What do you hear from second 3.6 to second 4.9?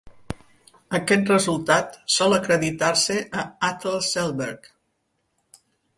Atle Selberg.